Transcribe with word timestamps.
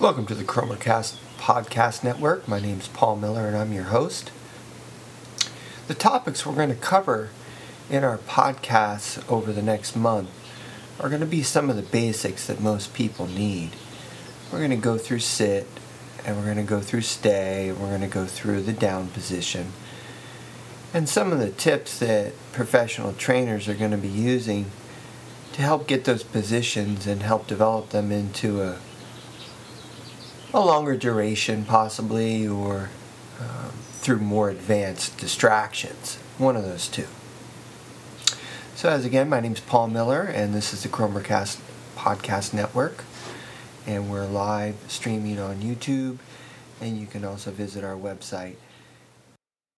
Welcome 0.00 0.26
to 0.26 0.34
the 0.36 0.44
Chromercast 0.44 1.16
Podcast 1.38 2.04
Network. 2.04 2.46
My 2.46 2.60
name 2.60 2.78
is 2.78 2.86
Paul 2.86 3.16
Miller 3.16 3.48
and 3.48 3.56
I'm 3.56 3.72
your 3.72 3.82
host. 3.82 4.30
The 5.88 5.94
topics 5.94 6.46
we're 6.46 6.54
going 6.54 6.68
to 6.68 6.76
cover 6.76 7.30
in 7.90 8.04
our 8.04 8.18
podcasts 8.18 9.28
over 9.28 9.52
the 9.52 9.60
next 9.60 9.96
month 9.96 10.30
are 11.00 11.08
going 11.08 11.20
to 11.20 11.26
be 11.26 11.42
some 11.42 11.68
of 11.68 11.74
the 11.74 11.82
basics 11.82 12.46
that 12.46 12.60
most 12.60 12.94
people 12.94 13.26
need. 13.26 13.70
We're 14.52 14.60
going 14.60 14.70
to 14.70 14.76
go 14.76 14.98
through 14.98 15.18
sit 15.18 15.66
and 16.24 16.36
we're 16.36 16.44
going 16.44 16.58
to 16.58 16.62
go 16.62 16.80
through 16.80 17.00
stay 17.00 17.72
we're 17.72 17.88
going 17.88 18.00
to 18.00 18.06
go 18.06 18.24
through 18.24 18.62
the 18.62 18.72
down 18.72 19.08
position 19.08 19.72
and 20.94 21.08
some 21.08 21.32
of 21.32 21.40
the 21.40 21.50
tips 21.50 21.98
that 21.98 22.34
professional 22.52 23.14
trainers 23.14 23.68
are 23.68 23.74
going 23.74 23.90
to 23.90 23.96
be 23.96 24.06
using 24.06 24.66
to 25.54 25.62
help 25.62 25.88
get 25.88 26.04
those 26.04 26.22
positions 26.22 27.04
and 27.04 27.24
help 27.24 27.48
develop 27.48 27.88
them 27.90 28.12
into 28.12 28.62
a 28.62 28.78
a 30.54 30.60
longer 30.60 30.96
duration 30.96 31.64
possibly 31.64 32.46
or 32.48 32.88
um, 33.38 33.70
through 33.92 34.18
more 34.18 34.48
advanced 34.48 35.18
distractions. 35.18 36.16
One 36.38 36.56
of 36.56 36.62
those 36.64 36.88
two. 36.88 37.06
So 38.74 38.88
as 38.88 39.04
again 39.04 39.28
my 39.28 39.40
name 39.40 39.52
is 39.52 39.60
paul 39.60 39.88
miller 39.88 40.22
and 40.22 40.54
this 40.54 40.72
is 40.72 40.82
the 40.82 40.88
chromercast 40.88 41.60
podcast 41.96 42.54
network. 42.54 43.04
And 43.86 44.10
we're 44.10 44.26
live 44.26 44.76
streaming 44.88 45.38
on 45.38 45.56
youtube. 45.56 46.18
And 46.80 46.98
you 46.98 47.06
can 47.06 47.24
also 47.24 47.50
visit 47.50 47.84
our 47.84 47.96
website 47.96 48.56